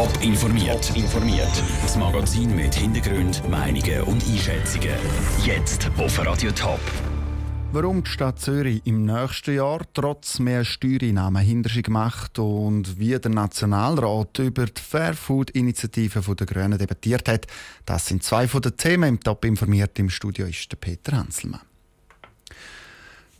Top 0.00 0.22
informiert. 0.22 0.96
informiert. 0.96 1.62
Das 1.82 1.94
Magazin 1.94 2.56
mit 2.56 2.74
Hintergrund, 2.74 3.46
Meinungen 3.50 4.00
und 4.04 4.24
Einschätzungen. 4.26 4.94
Jetzt 5.44 5.90
auf 5.98 6.24
Radio 6.24 6.50
Top. 6.52 6.80
Warum 7.72 8.02
die 8.02 8.08
Stadt 8.08 8.38
Zürich 8.40 8.80
im 8.86 9.04
nächsten 9.04 9.56
Jahr 9.56 9.82
trotz 9.92 10.38
mehr 10.38 10.64
Steuereinnahmen 10.64 11.42
hinter 11.42 11.68
sich 11.68 11.86
macht 11.88 12.38
und 12.38 12.98
wie 12.98 13.18
der 13.18 13.30
Nationalrat 13.30 14.38
über 14.38 14.64
die 14.64 14.80
Fairfood-Initiative 14.80 16.34
der 16.34 16.46
Grünen 16.46 16.78
debattiert 16.78 17.28
hat, 17.28 17.46
das 17.84 18.06
sind 18.06 18.22
zwei 18.22 18.48
von 18.48 18.62
den 18.62 18.78
Themen 18.78 19.06
im 19.06 19.20
Top 19.20 19.44
informiert. 19.44 19.98
Im 19.98 20.08
Studio 20.08 20.46
ist 20.46 20.72
der 20.72 20.78
Peter 20.78 21.14
Hanselmann. 21.14 21.60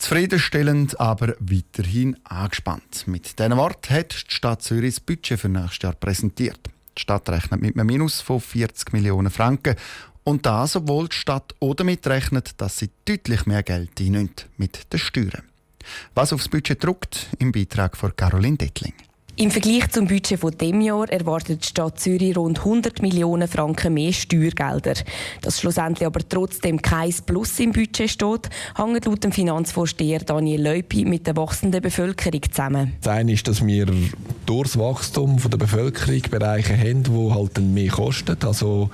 Zufriedenstellend, 0.01 0.99
aber 0.99 1.35
weiterhin 1.41 2.17
angespannt. 2.25 3.07
Mit 3.07 3.39
diesen 3.39 3.57
Worten 3.59 3.95
hat 3.95 4.13
die 4.13 4.35
Stadt 4.35 4.63
Zürich 4.63 4.95
das 4.95 5.01
Budget 5.01 5.39
für 5.39 5.51
nächstes 5.51 5.83
Jahr 5.83 5.93
präsentiert. 5.93 6.59
Die 6.97 7.03
Stadt 7.03 7.29
rechnet 7.29 7.61
mit 7.61 7.77
einem 7.77 7.87
Minus 7.87 8.23
von 8.23 8.41
40 8.41 8.95
Millionen 8.95 9.31
Franken. 9.31 9.77
Und 10.25 10.47
das, 10.47 10.75
obwohl 10.75 11.09
die 11.09 11.17
Stadt 11.17 11.55
auch 11.61 11.75
damit 11.75 12.07
rechnet, 12.07 12.59
dass 12.63 12.79
sie 12.79 12.89
deutlich 13.05 13.45
mehr 13.45 13.63
Geld 13.63 14.01
einnimmt 14.01 14.47
mit 14.57 14.91
den 14.91 14.99
Steuern. 14.99 15.43
Was 16.15 16.33
aufs 16.33 16.49
Budget 16.49 16.83
druckt, 16.83 17.27
im 17.39 17.53
Beitrag 17.53 17.95
von 17.95 18.17
Caroline 18.17 18.57
Dettling. 18.57 18.95
Im 19.41 19.51
Vergleich 19.51 19.89
zum 19.89 20.07
Budget 20.07 20.39
von 20.39 20.51
dem 20.51 20.83
Jahr 20.83 21.09
erwartet 21.09 21.65
die 21.65 21.69
Stadt 21.69 21.99
Zürich 21.99 22.37
rund 22.37 22.59
100 22.59 23.01
Millionen 23.01 23.49
Franken 23.49 23.95
mehr 23.95 24.13
Steuergelder. 24.13 24.93
Dass 25.41 25.61
schlussendlich 25.61 26.07
aber 26.07 26.21
trotzdem 26.29 26.83
kein 26.83 27.15
Plus 27.25 27.59
im 27.59 27.73
Budget 27.73 28.11
steht, 28.11 28.51
hängt 28.77 29.07
laut 29.07 29.25
dem 29.25 29.33
Finanzvorsteher 29.33 30.19
Daniel 30.19 30.63
Leupi 30.63 31.07
mit 31.07 31.27
der 31.27 31.37
wachsenden 31.37 31.81
Bevölkerung 31.81 32.43
zusammen. 32.51 32.93
Das 33.01 33.15
eine 33.15 33.33
ist, 33.33 33.49
dass 33.49 33.65
wir 33.65 33.87
durch 34.45 34.65
das 34.65 34.79
Wachstum 34.79 35.39
der 35.51 35.57
Bevölkerung 35.57 36.21
Bereiche 36.31 36.77
haben, 36.77 37.05
die 37.05 37.33
halt 37.33 37.59
mehr 37.63 37.91
kosten. 37.91 38.37
Also 38.45 38.91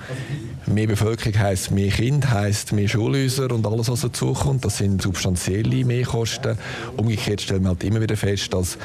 mehr 0.67 0.87
Bevölkerung 0.87 1.39
heisst 1.39 1.71
mehr 1.71 1.89
Kind, 1.89 2.29
heisst 2.29 2.71
mehr 2.73 2.87
Schulhäuser 2.87 3.51
und 3.51 3.65
alles, 3.65 3.89
was 3.89 4.01
dazukommt. 4.01 4.65
Das 4.65 4.77
sind 4.77 5.01
substanzielle 5.01 5.85
Mehrkosten. 5.85 6.57
Umgekehrt 6.97 7.41
stellen 7.41 7.63
wir 7.63 7.69
halt 7.69 7.83
immer 7.83 8.01
wieder 8.01 8.17
fest, 8.17 8.53
dass 8.53 8.77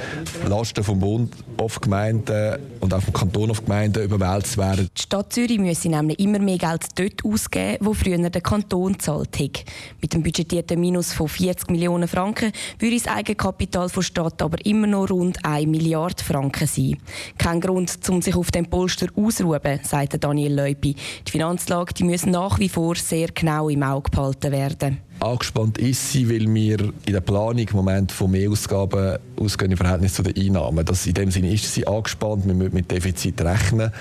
Lasten 0.47 0.85
vom 0.85 1.01
Bund 1.01 1.33
auf 1.57 1.81
Gemeinden 1.81 2.59
und 2.81 2.95
auch 2.95 3.03
vom 3.03 3.13
Kanton 3.13 3.51
auf 3.51 3.65
Gemeinden 3.65 4.05
überwälzt 4.05 4.57
werden. 4.59 4.89
Die 4.97 5.03
Stadt 5.03 5.33
Zürich 5.33 5.59
müsse 5.59 5.89
nämlich 5.89 6.19
immer 6.19 6.39
mehr 6.39 6.59
Geld 6.59 6.87
dort 6.95 7.25
ausgeben, 7.25 7.79
wo 7.81 7.95
früher 7.95 8.19
der 8.19 8.41
Kanton 8.41 8.99
zahlt 8.99 9.39
hat. 9.39 9.65
Mit 10.01 10.15
dem 10.15 10.23
budgetierten 10.23 10.81
Minus 10.81 11.13
von 11.13 11.29
40 11.29 11.71
Millionen 11.71 12.09
Franken 12.09 12.53
würde 12.79 12.97
das 12.97 13.07
Eigenkapital 13.07 13.89
der 13.89 14.03
Stadt 14.03 14.41
aber 14.43 14.65
immer 14.65 14.87
noch 14.87 15.11
rund 15.11 15.45
1 15.45 15.67
Milliarde 15.69 16.23
Franken 16.23 16.67
sein. 16.67 16.99
Kein 17.39 17.61
Grund, 17.61 17.99
um 18.09 18.23
sich 18.23 18.35
auf 18.35 18.51
dem 18.51 18.67
Polster 18.67 19.07
auszuruhen, 19.15 19.81
sagte 19.83 20.19
Daniel 20.19 20.55
Leupi. 20.55 20.95
Die 21.27 21.31
Finanzlage 21.73 21.95
die 21.95 22.05
muss 22.05 22.27
nach 22.27 22.59
wie 22.59 22.69
vor 22.69 22.97
sehr 22.97 23.29
genau 23.29 23.69
im 23.69 23.83
Auge 23.83 24.11
behalten 24.11 24.53
werden 24.53 24.99
angespannt 25.21 25.79
ist 25.79 26.11
sie, 26.11 26.29
weil 26.29 26.53
wir 26.53 26.93
in 27.07 27.13
der 27.13 27.21
Planung 27.21 27.59
im 27.59 27.77
Moment 27.77 28.11
von 28.11 28.33
mehr 28.33 28.51
Ausgaben 28.51 29.19
ausgehen 29.39 29.71
im 29.71 29.77
Verhältnis 29.77 30.15
zu 30.15 30.25
den 30.25 30.37
Einnahmen. 30.37 30.85
Das, 30.85 31.07
in 31.07 31.15
dem 31.15 31.31
Sinne 31.31 31.53
ist 31.53 31.73
sie 31.73 31.87
angespannt, 31.87 32.45
wir 32.45 32.55
müssen 32.55 32.75
mit 32.75 32.91
Defizit 32.91 33.41
rechnen. 33.41 33.93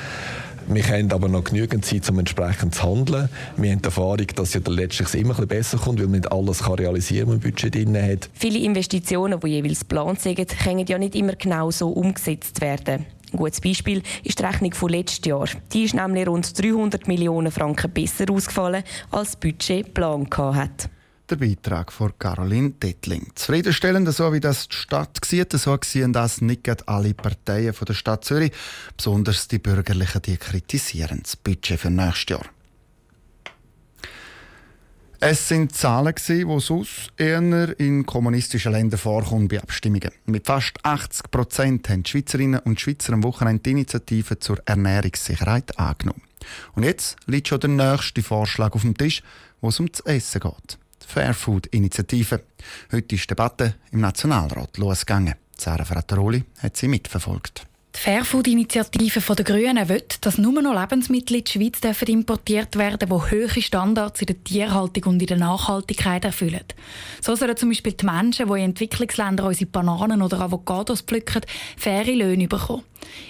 Wir 0.67 0.83
haben 0.83 1.11
aber 1.11 1.27
noch 1.27 1.43
genügend 1.43 1.85
Zeit, 1.85 2.09
um 2.09 2.17
entsprechend 2.17 2.73
zu 2.73 2.83
handeln. 2.83 3.29
Wir 3.55 3.71
haben 3.71 3.81
die 3.83 3.85
Erfahrung, 3.85 4.27
dass 4.35 4.55
ja 4.55 4.61
letztlich 4.65 5.13
immer 5.13 5.37
ein 5.37 5.47
besser 5.47 5.77
kommt, 5.77 5.99
weil 5.99 6.07
man 6.07 6.21
nicht 6.21 6.31
alles 6.31 6.63
kann 6.63 6.73
realisieren 6.73 7.27
kann, 7.27 7.37
was 7.37 7.43
man 7.43 7.51
Budget 7.51 7.75
drin 7.75 7.97
hat. 8.01 8.29
Viele 8.33 8.59
Investitionen, 8.59 9.39
die 9.39 9.47
jeweils 9.47 9.81
geplant 9.81 10.21
sind, 10.21 10.39
können 10.63 10.87
ja 10.87 10.97
nicht 10.97 11.15
immer 11.15 11.33
genau 11.33 11.69
so 11.69 11.89
umgesetzt 11.89 12.61
werden. 12.61 13.05
Ein 13.33 13.37
gutes 13.37 13.61
Beispiel 13.61 14.03
ist 14.23 14.39
die 14.39 14.43
Rechnung 14.43 14.73
von 14.73 14.89
letztes 14.89 15.25
Jahr. 15.25 15.47
Die 15.71 15.83
ist 15.83 15.93
nämlich 15.93 16.27
rund 16.27 16.57
300 16.61 17.07
Millionen 17.07 17.51
Franken 17.51 17.91
besser 17.91 18.25
ausgefallen, 18.29 18.83
als 19.09 19.31
das 19.31 19.35
Budget 19.37 19.85
geplant 19.85 20.37
hat 20.37 20.89
der 21.31 21.37
Beitrag 21.37 21.91
von 21.93 22.11
Caroline 22.19 22.71
Dettling. 22.71 23.31
Zufriedenstellend, 23.35 24.13
so 24.13 24.33
wie 24.33 24.41
das 24.41 24.67
die 24.67 24.75
Stadt 24.75 25.17
sieht, 25.23 25.53
so 25.53 25.77
sehen 25.81 26.11
das 26.11 26.41
nicht 26.41 26.67
alle 26.87 27.13
Parteien 27.13 27.73
der 27.87 27.93
Stadt 27.93 28.25
Zürich, 28.25 28.51
besonders 28.97 29.47
die 29.47 29.59
Bürgerlichen, 29.59 30.21
die 30.21 30.37
kritisieren 30.37 31.21
das 31.23 31.37
Budget 31.37 31.79
für 31.79 31.89
nächstes 31.89 32.29
Jahr. 32.29 32.45
Es 35.23 35.47
sind 35.47 35.75
Zahlen, 35.75 36.15
die 36.27 36.59
sonst 36.59 37.13
eher 37.15 37.79
in 37.79 38.07
kommunistischen 38.07 38.71
Ländern 38.71 38.97
vorkommen 38.97 39.47
bei 39.47 39.61
Abstimmungen. 39.61 40.09
Mit 40.25 40.47
fast 40.47 40.83
80 40.83 41.29
Prozent 41.29 41.89
haben 41.89 42.01
die 42.01 42.09
Schweizerinnen 42.09 42.59
und 42.61 42.81
Schweizer 42.81 43.13
am 43.13 43.21
Wochenende 43.21 43.61
die 43.61 43.69
Initiative 43.69 44.39
zur 44.39 44.57
Ernährungssicherheit 44.65 45.77
angenommen. 45.77 46.23
Und 46.73 46.85
jetzt 46.85 47.17
liegt 47.27 47.49
schon 47.49 47.59
der 47.59 47.69
nächste 47.69 48.23
Vorschlag 48.23 48.73
auf 48.73 48.81
dem 48.81 48.97
Tisch, 48.97 49.21
wo 49.61 49.69
es 49.69 49.79
um 49.79 49.91
das 49.91 49.99
Essen 50.07 50.41
geht. 50.41 50.79
Fairfood-Initiative. 51.05 52.41
Heute 52.91 53.13
ist 53.15 53.21
die 53.21 53.27
Debatte 53.27 53.75
im 53.91 53.99
Nationalrat 53.99 54.75
losgegangen. 54.79 55.35
Sarah 55.55 55.85
Frattaroli 55.85 56.43
hat 56.63 56.77
sie 56.77 56.87
mitverfolgt. 56.87 57.67
Die 57.93 57.99
Fairfood-Initiative 57.99 59.35
der 59.35 59.45
Grünen 59.45 59.89
will, 59.89 60.03
dass 60.21 60.37
nur 60.37 60.61
noch 60.61 60.79
Lebensmittel 60.79 61.37
in 61.37 61.43
die 61.43 61.51
Schweiz 61.51 62.01
importiert 62.07 62.77
werden 62.77 63.07
die 63.07 63.13
hohe 63.13 63.61
Standards 63.61 64.21
in 64.21 64.27
der 64.27 64.43
Tierhaltung 64.43 65.03
und 65.13 65.21
in 65.21 65.27
der 65.27 65.37
Nachhaltigkeit 65.37 66.23
erfüllen. 66.23 66.63
So 67.19 67.35
sollen 67.35 67.57
zum 67.57 67.69
Beispiel 67.69 67.93
die 67.93 68.05
Menschen, 68.05 68.47
die 68.47 68.53
in 68.53 68.69
Entwicklungsländern 68.69 69.47
unsere 69.47 69.69
Bananen 69.69 70.21
oder 70.21 70.39
Avocados 70.39 71.01
pflücken, 71.01 71.41
faire 71.77 72.15
Löhne 72.15 72.47
bekommen. 72.47 72.83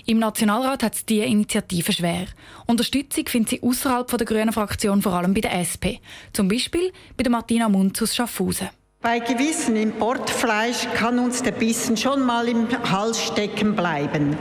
Im 0.06 0.20
Nationalrat 0.20 0.84
hat 0.84 0.96
es 0.96 1.06
diese 1.06 1.26
Initiative 1.26 1.92
schwer. 1.92 2.28
Unterstützung 2.68 3.28
findet 3.28 3.50
sie 3.50 3.64
außerhalb 3.64 4.08
der 4.16 4.26
grünen 4.26 4.54
Fraktion 4.54 5.02
vor 5.02 5.14
allem 5.14 5.34
bei 5.34 5.42
der 5.42 5.60
SP. 5.60 6.00
Zum 6.34 6.48
Beispiel 6.48 6.94
bei 7.18 7.24
der 7.24 7.32
Martina 7.32 7.68
Munz 7.68 8.02
aus 8.02 8.16
Schaffhausen. 8.16 8.70
Bei 9.04 9.18
gewissem 9.18 9.78
Importfleisch 9.78 10.88
kann 10.94 11.18
uns 11.18 11.42
der 11.42 11.54
Bissen 11.54 11.98
schon 11.98 12.24
mal 12.24 12.48
im 12.48 12.68
Hals 12.92 13.20
stecken 13.20 13.76
bleiben. 13.76 14.38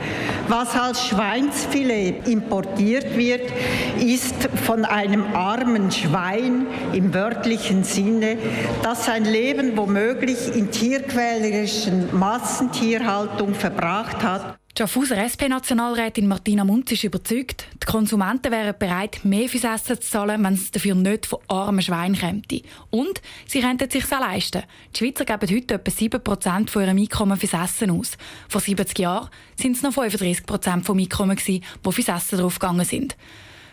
Was 0.49 0.75
als 0.75 1.03
Schweinsfilet 1.07 2.27
importiert 2.27 3.17
wird, 3.17 3.51
ist 3.99 4.35
von 4.67 4.85
einem 4.85 5.33
armen 5.33 5.91
Schwein 5.91 6.67
im 6.93 7.11
wörtlichen 7.11 7.83
Sinne, 7.83 8.37
das 8.83 9.07
sein 9.07 9.25
Leben 9.25 9.75
womöglich 9.75 10.55
in 10.55 10.69
tierquälerischen 10.69 12.15
Massentierhaltung 12.15 13.55
verbracht 13.55 14.21
hat 14.21 14.60
Schaffhauser 14.81 15.17
SP-Nationalrätin 15.29 16.27
Martina 16.27 16.63
Munz 16.63 16.91
ist 16.91 17.03
überzeugt, 17.03 17.67
die 17.75 17.85
Konsumenten 17.85 18.51
wären 18.51 18.73
bereit, 18.79 19.23
mehr 19.23 19.47
fürs 19.47 19.63
Essen 19.63 20.01
zu 20.01 20.09
zahlen, 20.09 20.43
wenn 20.43 20.55
es 20.55 20.71
dafür 20.71 20.95
nicht 20.95 21.27
von 21.27 21.37
armen 21.49 21.83
Schweinen 21.83 22.15
käme. 22.15 22.41
Und 22.89 23.21
sie 23.45 23.61
könnten 23.61 23.87
es 23.87 23.93
sich 23.93 24.09
leisten. 24.09 24.63
Die 24.95 24.97
Schweizer 24.97 25.25
geben 25.25 25.55
heute 25.55 25.75
etwa 25.75 25.91
7% 25.91 26.67
von 26.67 26.81
ihrem 26.81 26.97
Einkommen 26.97 27.37
fürs 27.37 27.53
Essen 27.53 27.91
aus. 27.91 28.17
Vor 28.49 28.59
70 28.59 28.97
Jahren 28.97 29.29
waren 29.59 29.71
es 29.71 29.83
noch 29.83 29.93
35% 29.93 30.83
vom 30.83 30.97
Einkommen, 30.97 31.37
die 31.45 31.61
fürs 31.87 32.07
Essen 32.07 32.39
draufgegangen 32.39 32.83
sind. 32.83 33.15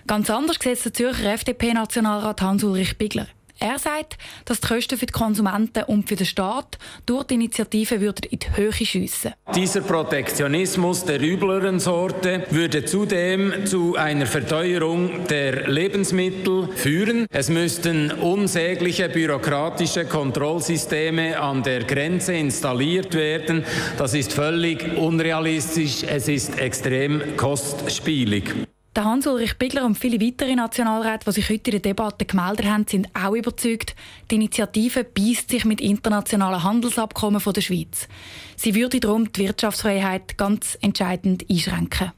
Ganz 0.07 0.29
anders 0.29 0.59
sieht 0.63 0.85
der 0.85 0.93
Zürcher 0.93 1.33
FDP-Nationalrat 1.33 2.43
Hans-Ulrich 2.43 2.99
Bigler. 2.99 3.29
Er 3.61 3.79
sagt, 3.79 4.17
dass 4.45 4.61
die 4.61 4.69
Kosten 4.69 4.97
für 4.97 5.07
die 5.07 5.13
Konsumenten 5.13 5.83
und 5.85 6.09
für 6.09 6.15
den 6.15 6.27
Staat 6.27 6.79
durch 7.07 7.25
die 7.25 7.35
Initiative 7.35 8.01
würden 8.01 8.27
in 8.31 8.39
die 8.39 8.57
Höhe 8.57 8.73
schiessen. 8.73 9.33
Dieser 9.53 9.81
Protektionismus 9.81 11.05
der 11.05 11.21
übleren 11.21 11.81
Sorte 11.81 12.47
würde 12.51 12.85
zudem 12.85 13.67
zu 13.67 13.97
einer 13.97 14.27
Verteuerung 14.27 15.27
der 15.27 15.69
Lebensmittel 15.69 16.69
führen. 16.77 17.27
Es 17.31 17.49
müssten 17.49 18.13
unsägliche 18.13 19.09
bürokratische 19.09 20.05
Kontrollsysteme 20.05 21.41
an 21.41 21.65
der 21.65 21.83
Grenze 21.83 22.35
installiert 22.35 23.15
werden. 23.15 23.65
Das 23.97 24.15
ist 24.15 24.33
völlig 24.33 24.97
unrealistisch. 24.97 26.05
Es 26.05 26.29
ist 26.29 26.59
extrem 26.61 27.37
kostspielig. 27.37 28.69
Der 28.99 29.05
Hans-Ulrich 29.05 29.59
Bigler 29.59 29.87
und 29.87 29.97
viele 29.97 30.21
weitere 30.21 30.57
Nationalräte, 30.57 31.27
die 31.27 31.31
sich 31.31 31.49
heute 31.49 31.71
in 31.71 31.81
der 31.81 31.93
Debatte 31.93 32.25
gemeldet 32.25 32.67
haben, 32.67 32.85
sind 32.85 33.09
auch 33.15 33.33
überzeugt, 33.33 33.95
die 34.29 34.35
Initiative 34.35 35.05
beißt 35.05 35.51
sich 35.51 35.65
mit 35.65 35.81
internationalen 35.81 36.65
Handelsabkommen 36.65 37.41
der 37.41 37.61
Schweiz. 37.61 38.09
Sie 38.57 38.75
würde 38.75 38.99
darum 38.99 39.31
die 39.31 39.43
Wirtschaftsfreiheit 39.43 40.37
ganz 40.37 40.77
entscheidend 40.81 41.49
einschränken. 41.49 42.11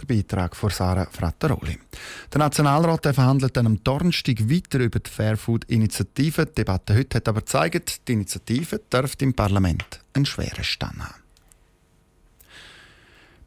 Der 0.00 0.14
Beitrag 0.14 0.54
von 0.54 0.70
Sarah 0.70 1.08
Frattaroli. 1.10 1.76
Der 2.32 2.38
Nationalrat 2.38 3.02
verhandelt 3.16 3.56
dann 3.56 3.66
am 3.66 3.82
Donnerstag 3.82 4.48
weiter 4.48 4.78
über 4.78 5.00
die 5.00 5.10
Fairfood-Initiative. 5.10 6.46
Die 6.46 6.54
Debatte 6.54 6.94
heute 6.94 7.16
hat 7.16 7.26
aber 7.26 7.40
gezeigt, 7.40 8.06
die 8.06 8.12
Initiative 8.12 8.78
dürfte 8.78 9.24
im 9.24 9.34
Parlament 9.34 9.98
einen 10.14 10.24
schweren 10.24 10.62
Stand 10.62 11.00
haben. 11.00 11.21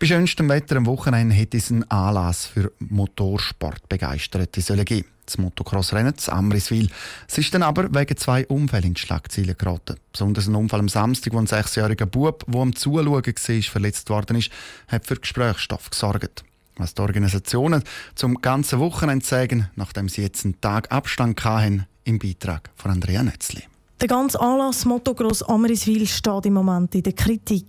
Bei 0.06 0.10
schönstem 0.10 0.50
Wetter 0.50 0.75
am 0.75 0.86
Wochenende 0.86 1.34
hätte 1.34 1.57
es 1.57 1.72
einen 1.72 1.90
Anlass 1.90 2.46
für 2.46 2.72
Motorsportbegeisterte 2.78 4.62
geben. 4.86 5.07
Das 5.25 5.40
Motocross-Rennen 5.40 6.16
zu 6.16 6.31
Amriswil. 6.31 6.92
Es 7.28 7.40
ist 7.40 7.52
dann 7.56 7.63
aber 7.63 7.92
wegen 7.92 8.16
zwei 8.16 8.46
Unfällen 8.46 8.90
in 8.90 8.96
Schlagzeilen 8.96 9.57
geraten. 9.57 9.96
Besonders 10.12 10.46
ein 10.46 10.54
Unfall 10.54 10.81
am 10.81 10.90
Samstag, 10.90 11.34
wo 11.34 11.40
ein 11.40 11.48
sechsjähriger 11.48 12.06
Bub, 12.06 12.46
der 12.48 12.62
am 12.62 12.75
Zuschauen 12.75 13.07
war, 13.13 13.62
verletzt 13.63 14.12
worden 14.12 14.38
ist, 14.38 14.52
hat 14.90 15.07
für 15.07 15.16
Gesprächsstoff 15.16 15.90
gesorgt. 15.90 16.44
Was 16.78 16.94
die 16.94 17.02
Organisationen 17.02 17.81
zum 18.13 18.42
ganzen 18.42 18.78
Wochenende 18.78 19.25
sagen, 19.25 19.72
nachdem 19.75 20.07
sie 20.07 20.22
jetzt 20.22 20.46
einen 20.46 20.62
Tag 20.62 20.92
Abstand 20.92 21.44
hatten, 21.44 21.88
im 22.04 22.19
Beitrag 22.19 22.69
von 22.75 22.92
Andrea 22.92 23.24
Nötzli. 23.24 23.63
Der 24.00 24.07
ganze 24.07 24.40
Anlass 24.40 24.86
Motocross 24.86 25.42
Amriswil 25.42 26.06
steht 26.06 26.46
im 26.46 26.54
Moment 26.54 26.94
in 26.94 27.02
der 27.02 27.13
Kritik. 27.13 27.66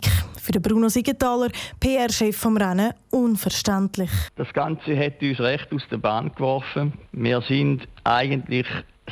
Für 0.46 0.52
den 0.52 0.62
Bruno 0.62 0.88
Siegenthaler, 0.88 1.48
PR-Chef 1.80 2.36
vom 2.36 2.56
Rennen, 2.56 2.92
unverständlich. 3.10 4.10
Das 4.36 4.52
Ganze 4.52 4.96
hat 4.96 5.20
uns 5.20 5.40
recht 5.40 5.72
aus 5.72 5.82
der 5.90 5.96
Bahn 5.96 6.30
geworfen. 6.36 6.92
Wir 7.10 7.40
sind 7.40 7.88
eigentlich 8.04 8.68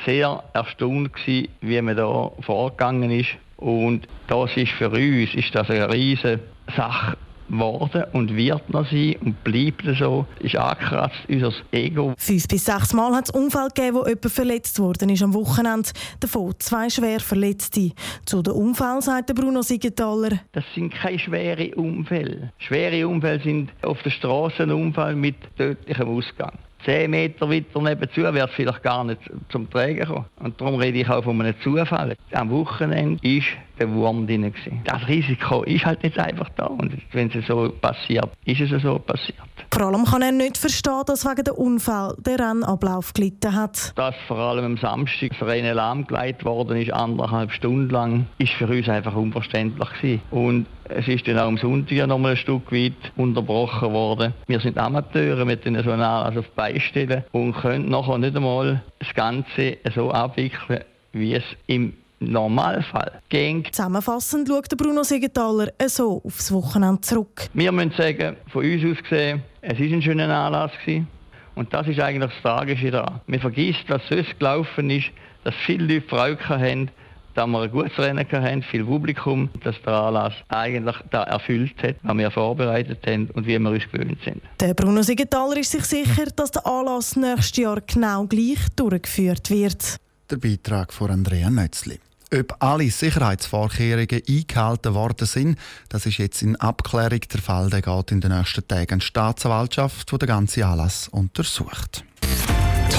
sehr 0.06 0.44
erstaunt 0.52 1.12
gewesen, 1.12 1.48
wie 1.60 1.82
man 1.82 1.96
da 1.96 2.30
vorgegangen 2.42 3.10
ist. 3.10 3.30
Und 3.56 4.06
das 4.28 4.56
ist 4.56 4.70
für 4.74 4.90
uns 4.90 5.34
ist 5.34 5.52
das 5.52 5.68
eine 5.70 5.92
riesige 5.92 6.38
Sache 6.76 7.16
worden 7.48 8.04
und 8.12 8.36
wird 8.36 8.68
noch 8.70 8.88
sein 8.90 9.16
und 9.24 9.42
bleibt 9.44 9.84
so, 9.98 10.26
ist 10.40 10.56
angekratzt, 10.56 11.18
unser 11.28 11.52
Ego. 11.72 12.14
Fünf 12.16 12.48
bis 12.48 12.64
sechs 12.64 12.92
Mal 12.92 13.14
hat 13.14 13.24
es 13.24 13.30
Unfall 13.30 13.68
gegeben, 13.68 13.96
wo 13.96 14.06
jemand 14.06 14.30
verletzt 14.30 14.78
worden 14.78 15.08
ist 15.10 15.22
am 15.22 15.34
Wochenende. 15.34 15.90
Davon 16.20 16.54
zwei 16.58 16.88
schwer 16.88 17.20
Verletzte. 17.20 17.92
Zu 18.24 18.42
den 18.42 18.54
Unfällen 18.54 19.00
sagt 19.00 19.34
Bruno 19.34 19.62
Siegenthaler. 19.62 20.40
Das 20.52 20.64
sind 20.74 20.92
keine 20.94 21.18
schweren 21.18 21.74
Unfälle. 21.74 22.52
Schwere 22.58 23.06
Unfälle 23.06 23.42
sind 23.42 23.70
auf 23.82 24.02
der 24.02 24.10
Straße 24.10 24.62
ein 24.62 24.70
Unfall 24.70 25.14
mit 25.14 25.36
tödlichem 25.56 26.08
Ausgang. 26.08 26.58
10 26.84 27.10
Meter 27.10 27.50
weiter 27.50 27.80
nebenzu 27.80 28.22
wäre 28.22 28.48
es 28.48 28.54
vielleicht 28.54 28.82
gar 28.82 29.04
nicht 29.04 29.20
zum 29.48 29.70
Trägen 29.70 30.00
gekommen. 30.00 30.26
Und 30.40 30.60
darum 30.60 30.76
rede 30.76 30.98
ich 30.98 31.08
auch 31.08 31.24
von 31.24 31.40
einem 31.40 31.54
Zufall. 31.62 32.16
Am 32.32 32.50
Wochenende 32.50 33.18
ist 33.26 33.46
der 33.78 33.90
Wurm 33.90 34.26
drin. 34.26 34.42
Gewesen. 34.42 34.82
Das 34.84 35.06
Risiko 35.08 35.62
ist 35.62 35.84
halt 35.84 36.02
nicht 36.02 36.18
einfach 36.18 36.48
da. 36.56 36.66
Und 36.66 36.92
wenn 37.12 37.30
es 37.30 37.46
so 37.46 37.72
passiert, 37.80 38.28
ist 38.44 38.60
es 38.60 38.82
so 38.82 38.98
passiert. 38.98 39.38
Vor 39.72 39.82
allem 39.82 40.04
kann 40.04 40.22
er 40.22 40.32
nicht 40.32 40.58
verstehen, 40.58 41.02
dass 41.06 41.24
wegen 41.24 41.44
dem 41.44 41.54
Unfall 41.54 42.14
der 42.18 42.38
Rennablauf 42.38 43.12
gelitten 43.12 43.54
hat. 43.54 43.92
Dass 43.96 44.14
vor 44.28 44.38
allem 44.38 44.64
am 44.64 44.76
Samstag 44.76 45.30
das 45.38 45.48
Rennen 45.48 45.74
lahmgelegt 45.74 46.44
worden 46.44 46.76
ist, 46.76 46.92
anderthalb 46.92 47.50
Stunden 47.50 47.90
lang, 47.90 48.26
ist 48.38 48.52
für 48.52 48.68
uns 48.68 48.88
einfach 48.88 49.14
unverständlich 49.14 49.88
gewesen. 50.00 50.22
Und 50.30 50.66
es 50.88 51.08
ist 51.08 51.26
dann 51.26 51.38
auch 51.38 51.46
am 51.46 51.58
Sonntag 51.58 52.06
noch 52.06 52.18
mal 52.18 52.32
ein 52.32 52.36
Stück 52.36 52.70
weit 52.72 52.92
unterbrochen 53.16 53.92
worden. 53.92 54.34
Wir 54.46 54.60
sind 54.60 54.78
Amateure 54.78 55.44
mit 55.44 55.64
den 55.64 55.82
so 55.82 55.90
also 55.90 56.40
auf 56.40 56.50
Beistellen 56.50 57.24
und 57.32 57.54
können 57.54 57.88
nachher 57.88 58.18
nicht 58.18 58.36
einmal 58.36 58.82
das 58.98 59.14
Ganze 59.14 59.78
so 59.94 60.10
abwickeln, 60.10 60.84
wie 61.12 61.34
es 61.34 61.44
im 61.66 61.94
Normalfall 62.20 63.20
ging. 63.28 63.64
Zusammenfassend 63.70 64.48
schaut 64.48 64.76
Bruno 64.76 65.02
Siegenthaler 65.02 65.72
so 65.86 66.22
aufs 66.24 66.52
Wochenende 66.52 67.00
zurück. 67.00 67.48
Wir 67.52 67.72
müssen 67.72 67.92
sagen, 67.92 68.36
von 68.48 68.64
uns 68.64 68.84
aus 68.84 69.02
gesehen, 69.02 69.42
es 69.60 69.78
war 69.78 69.86
ein 69.86 70.02
schöner 70.02 70.28
Anlass. 70.28 70.72
Gewesen. 70.84 71.08
Und 71.54 71.72
das 71.72 71.86
ist 71.86 72.00
eigentlich 72.00 72.30
das 72.32 72.42
Tragische 72.42 72.90
daran. 72.90 73.20
Man 73.26 73.40
vergisst, 73.40 73.84
was 73.88 74.02
sonst 74.08 74.38
gelaufen 74.38 74.90
ist, 74.90 75.10
dass 75.44 75.54
viele 75.66 75.94
Leute 75.94 76.08
Freude 76.08 76.48
haben, 76.48 76.90
dass 77.34 77.46
wir 77.46 77.60
ein 77.62 77.70
gutes 77.70 77.98
Rennen 77.98 78.26
hatten, 78.30 78.62
viel 78.62 78.84
Publikum, 78.84 79.50
dass 79.62 79.76
der 79.84 79.92
Anlass 79.92 80.34
eigentlich 80.48 80.96
da 81.10 81.24
erfüllt 81.24 81.82
hat, 81.82 81.96
was 82.02 82.16
wir 82.16 82.30
vorbereitet 82.30 83.06
haben 83.06 83.30
und 83.34 83.46
wie 83.46 83.58
wir 83.58 83.70
uns 83.70 83.84
gewöhnt 83.90 84.18
sind. 84.24 84.40
Der 84.60 84.74
Bruno 84.74 85.02
Siegenthaler 85.02 85.56
ist 85.58 85.72
sich 85.72 85.84
sicher, 85.84 86.26
dass 86.36 86.50
der 86.50 86.66
Anlass 86.66 87.16
nächstes 87.16 87.56
Jahr 87.56 87.80
genau 87.80 88.26
gleich 88.26 88.58
durchgeführt 88.76 89.50
wird. 89.50 89.96
Der 90.30 90.36
Beitrag 90.36 90.92
von 90.92 91.10
Andrea 91.10 91.50
Nötzli. 91.50 91.98
Ob 92.32 92.56
alle 92.58 92.90
Sicherheitsvorkehrungen 92.90 94.22
eingehalten 94.28 94.94
worden 94.94 95.26
sind, 95.26 95.58
das 95.88 96.06
ist 96.06 96.18
jetzt 96.18 96.42
in 96.42 96.56
Abklärung 96.56 97.20
der 97.20 97.40
Fall. 97.40 97.70
Der 97.70 97.82
geht 97.82 98.10
in 98.10 98.20
den 98.20 98.36
nächsten 98.36 98.66
Tagen 98.66 98.98
die 98.98 99.04
Staatsanwaltschaft, 99.04 100.10
die 100.10 100.18
den 100.18 100.26
ganzen 100.26 100.64
Anlass 100.64 101.08
untersucht. 101.08 102.04